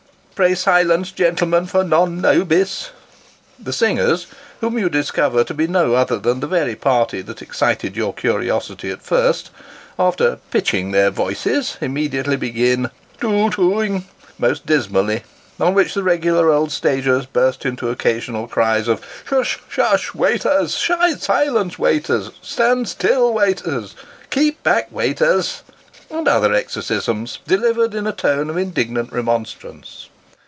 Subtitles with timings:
[0.41, 2.89] "Pray, silence, gentlemen, for Non nobis!"
[3.63, 4.25] The singers,
[4.59, 8.89] whom you discover to be no other than the very party that excited your curiosity
[8.89, 9.51] at first,
[9.99, 14.05] after "pitching" their voices immediately begin too tooing
[14.39, 15.21] most dismally,
[15.59, 18.99] on which the regular old stagers burst into occasional cries of"
[19.43, 20.73] Sh Sh waiters!
[20.75, 23.95] Silence, waiters stand still, waiters
[24.31, 25.61] keep back, waiters,"
[26.09, 30.07] and other exorcisms, delivered in a tone of indignant remonstrance.